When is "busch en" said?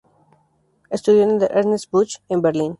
1.91-2.41